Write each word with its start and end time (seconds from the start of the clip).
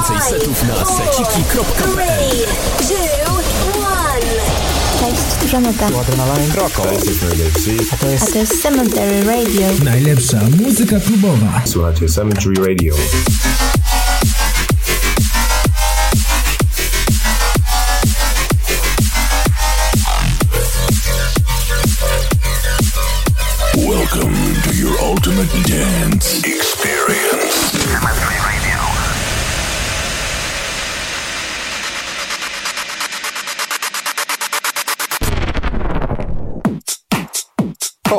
Więcej 0.00 0.30
setów 0.30 0.62
na 0.68 0.84
seciki.pl 0.84 2.46
Cześć, 5.00 5.50
Żaneta. 5.50 5.88
Tu 5.88 5.98
Adrenaline. 5.98 6.52
Kroko. 6.52 6.82
A 6.82 7.96
to 7.96 8.06
A 8.06 8.06
jest 8.06 8.32
to 8.32 8.38
jest 8.38 8.62
Cemetery 8.62 9.24
Radio. 9.24 9.68
Najlepsza 9.84 10.40
muzyka 10.64 11.00
klubowa. 11.00 11.62
Słuchajcie 11.64 12.08
Cemetery 12.08 12.54
Radio. 12.68 12.94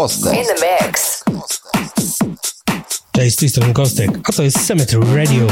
Kostek. 0.02 0.34
In 0.34 0.46
the 0.46 0.86
mix. 0.86 1.24
Cześć, 3.12 3.36
z 3.36 3.40
tej 3.40 3.50
strony 3.50 3.74
Kostek, 3.74 4.10
a 4.24 4.32
to 4.32 4.44
jest 4.44 4.68
Cemetery 4.68 5.16
Radio. 5.16 5.48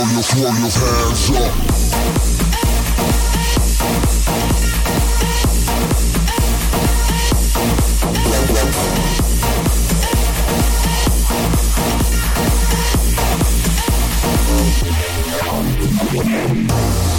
throw 0.00 0.12
your, 0.12 0.22
throw 0.22 0.40
your 0.40 0.52
hands 0.52 1.30
up. 1.30 1.70
Thank 16.12 17.09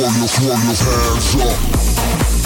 warriors, 0.00 0.40
warriors, 0.40 0.80
hands 0.80 2.34
up. 2.34 2.39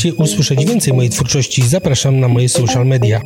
chcecie 0.00 0.14
usłyszeć 0.14 0.64
więcej 0.64 0.92
mojej 0.92 1.10
twórczości, 1.10 1.62
zapraszam 1.62 2.20
na 2.20 2.28
moje 2.28 2.48
social 2.48 2.86
media. 2.86 3.20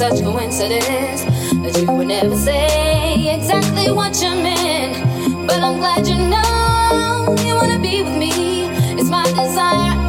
such 0.00 0.24
coincidence 0.24 1.24
that 1.62 1.76
you 1.76 1.86
would 1.86 2.06
never 2.06 2.36
say 2.36 3.28
exactly 3.36 3.92
what 3.92 4.22
you 4.22 4.30
meant. 4.30 4.96
But 5.46 5.58
I'm 5.62 5.78
glad 5.78 6.08
you 6.08 6.16
know. 6.16 6.59
Baseline 9.10 10.00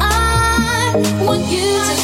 makes 1.24 1.50
me 1.50 1.56
feel 1.56 1.96
so 1.96 2.01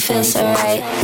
right. 0.00 0.80
In 0.80 0.98
the 0.98 1.03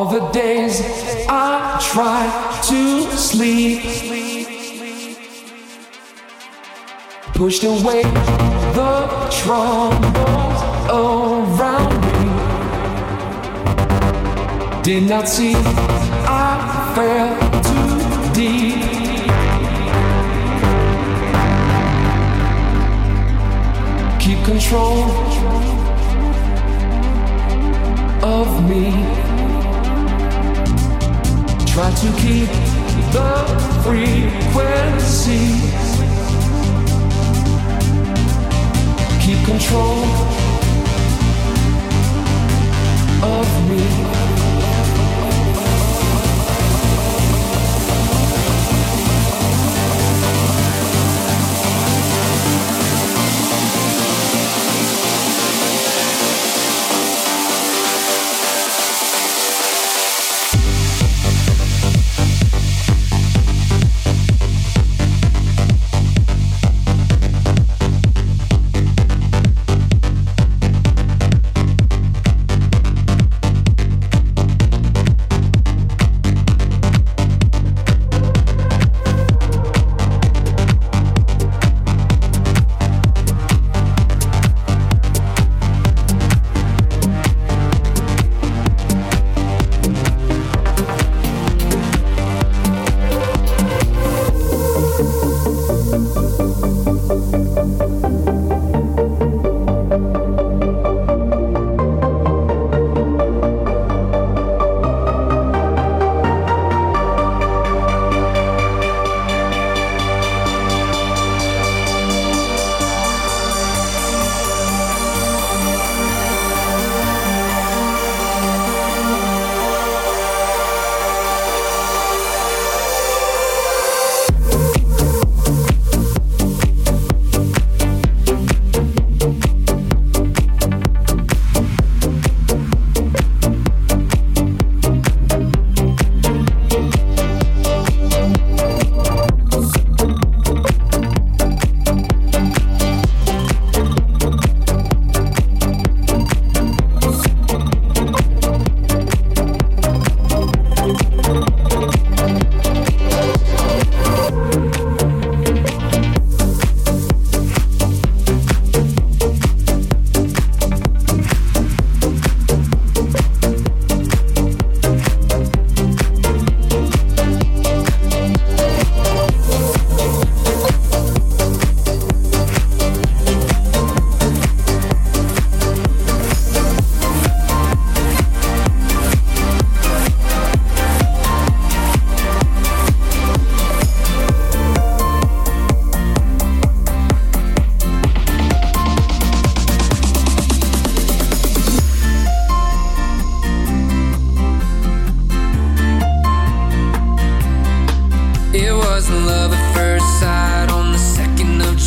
All 0.00 0.08
the 0.08 0.26
days 0.30 0.80
I 1.28 1.78
tried 1.92 2.32
to 2.70 3.02
sleep. 3.18 3.82
Pushed 7.34 7.64
away 7.64 8.02
the 8.78 8.94
troubles 9.30 10.60
around 10.88 12.00
me. 12.14 12.28
Did 14.82 15.02
not 15.06 15.28
see 15.28 15.54
I 15.54 16.92
fell 16.94 17.36
too 17.68 17.98
deep. 18.32 18.80
Keep 24.18 24.44
control 24.46 25.10
of 28.24 28.48
me. 28.66 29.29
Try 31.80 31.90
to 31.92 32.12
keep 32.20 32.48
the 33.10 33.32
frequency. 33.82 35.46
Keep 39.24 39.46
control 39.46 40.04
of 43.22 43.70
me. 43.70 44.19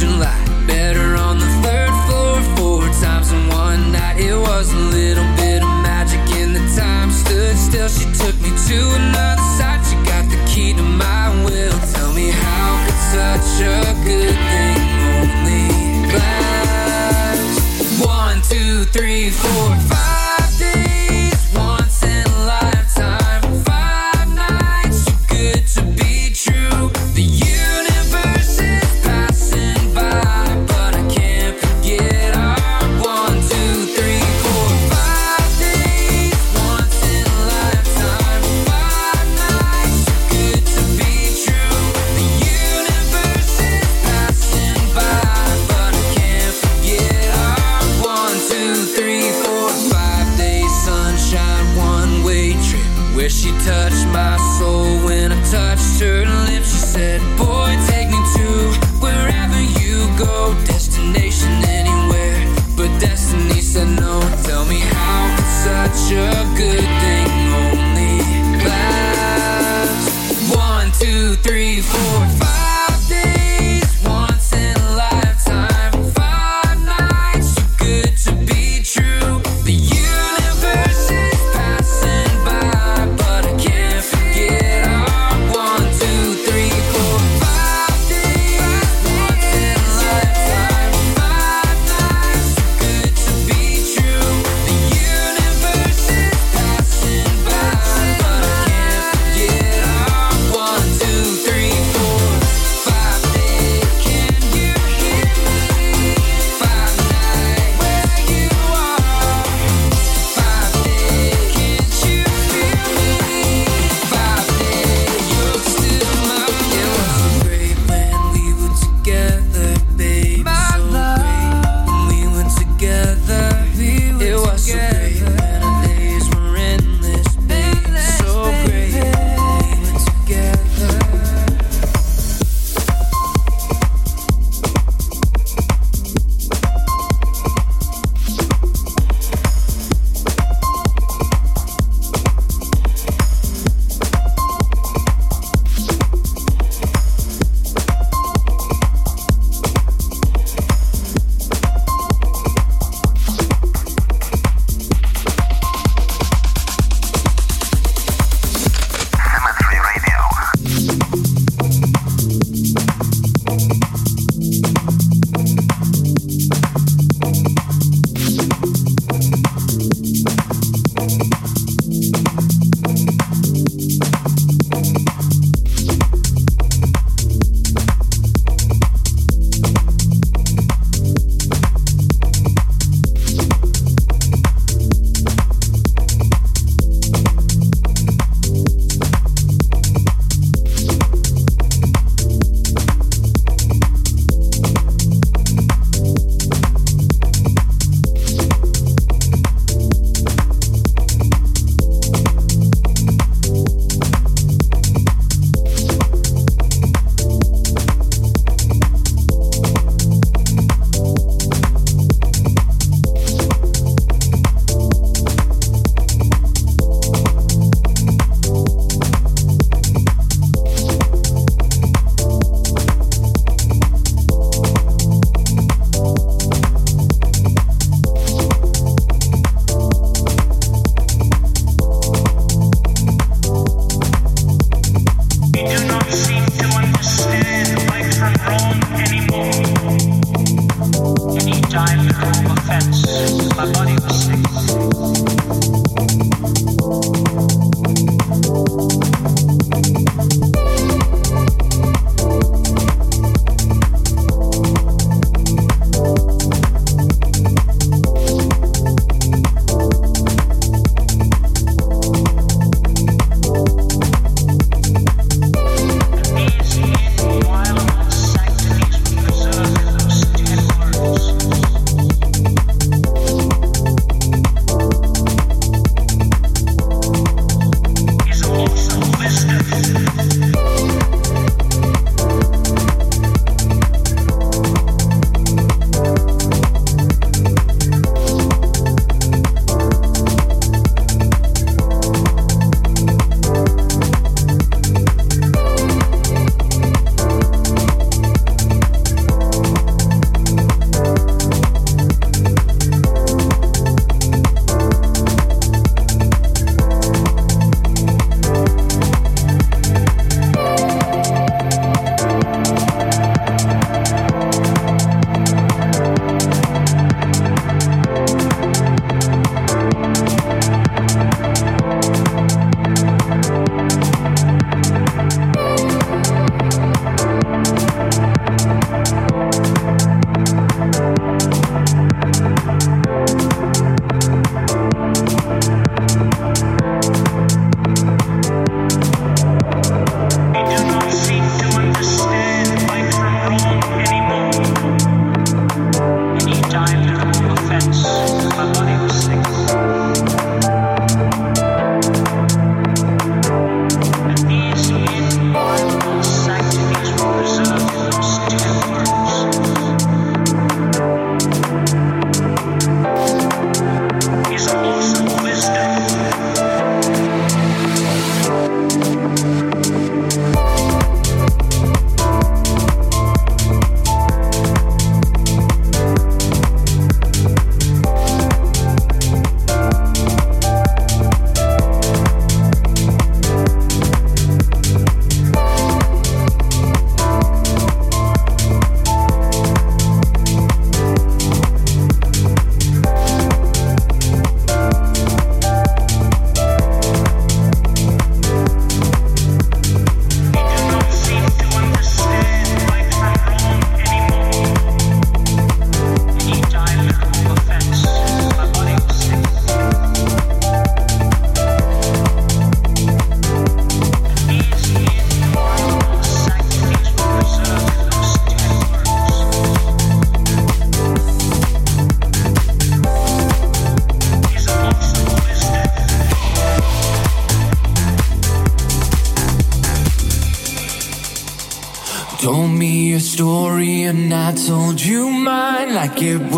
July 0.04 0.53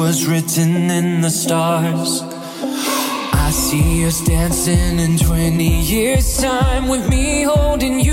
was 0.07 0.27
written 0.27 0.91
in 0.91 1.21
the 1.21 1.31
stars. 1.31 2.21
I 3.33 3.49
see 3.51 4.05
us 4.05 4.23
dancing 4.23 4.99
in 4.99 5.17
20 5.17 5.81
years' 5.81 6.37
time 6.37 6.87
with 6.87 7.09
me 7.09 7.41
holding 7.41 7.99
you. 7.99 8.04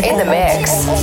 In 0.00 0.16
the 0.16 0.24
mix. 0.24 1.01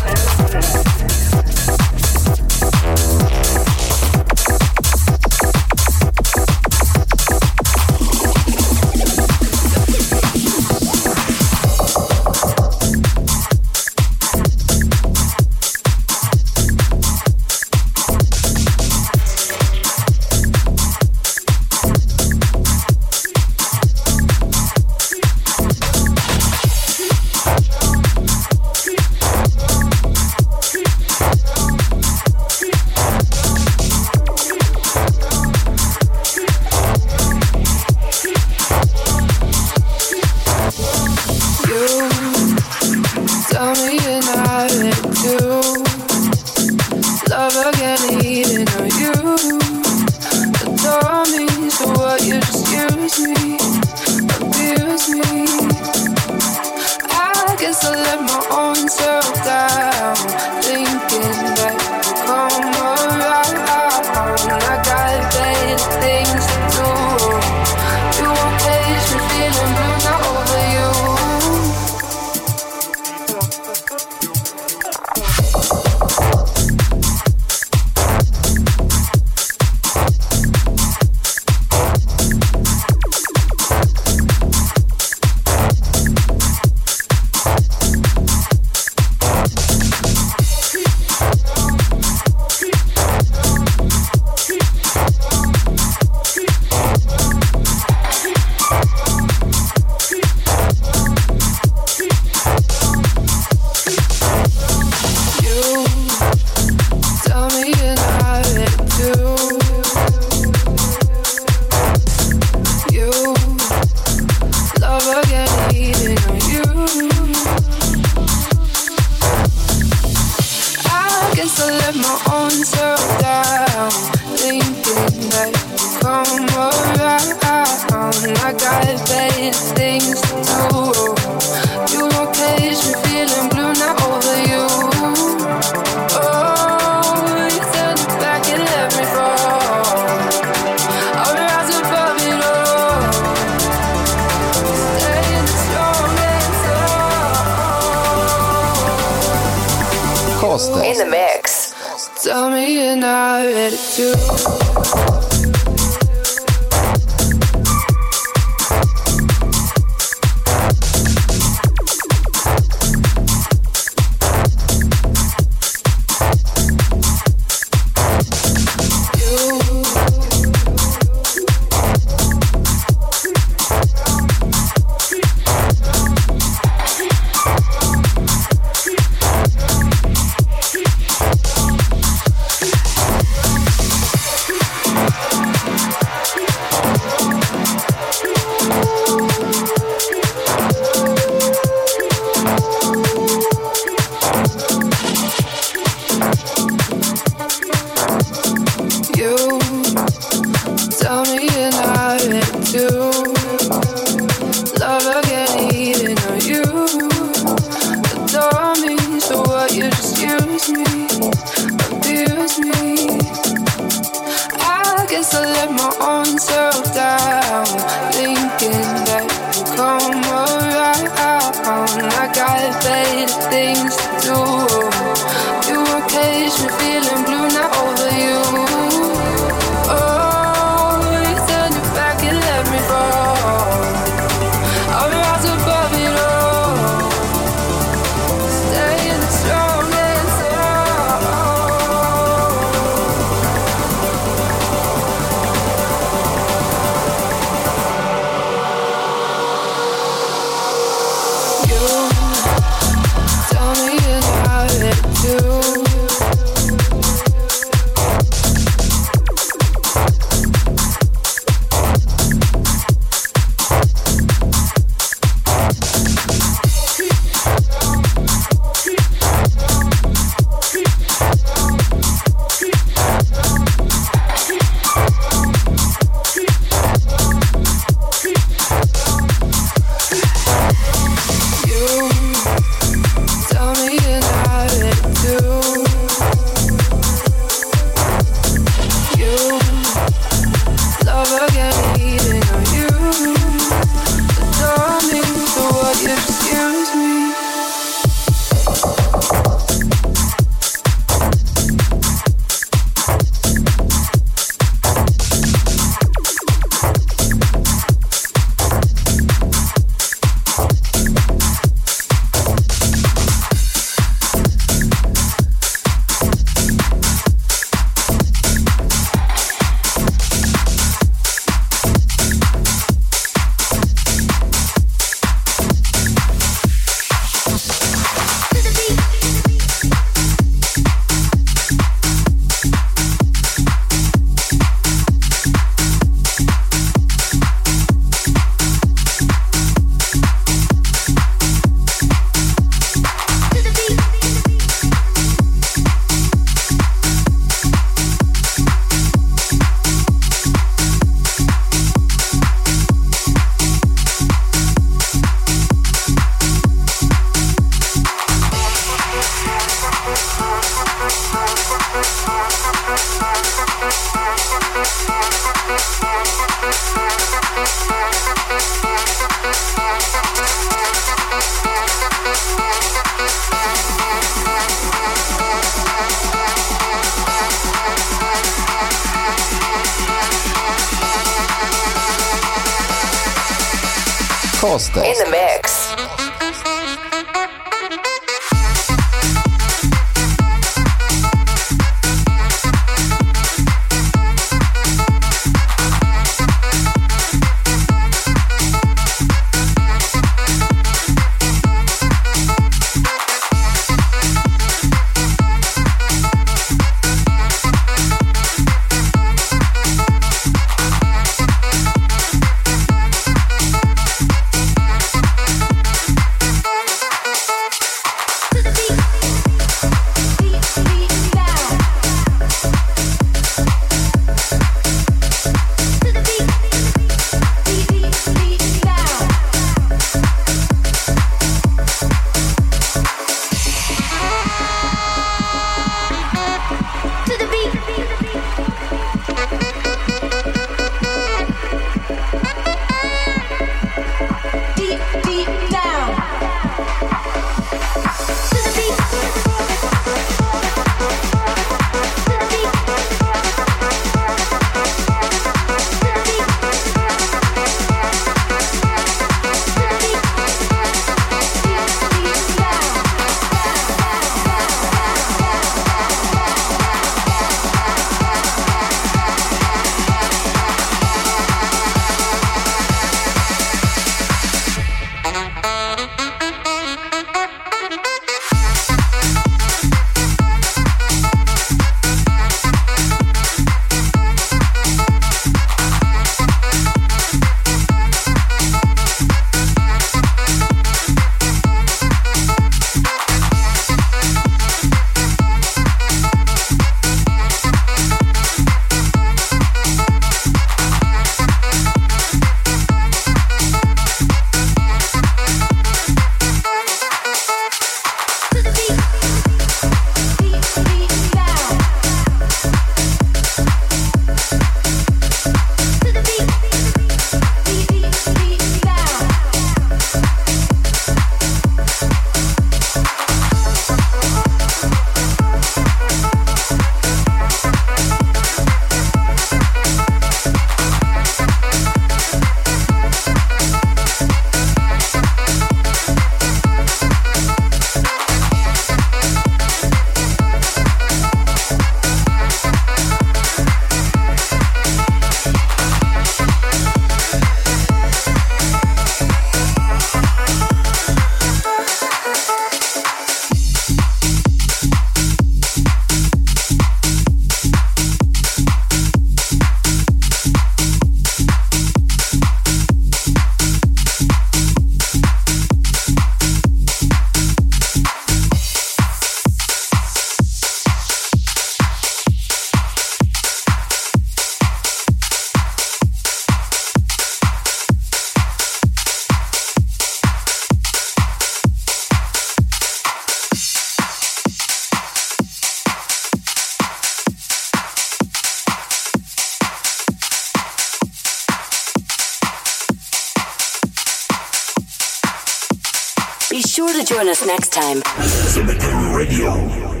Join 597.21 597.29
us 597.29 597.45
next 597.45 597.71
time. 597.71 598.01
Cemetery 598.23 599.15
Radio. 599.15 600.00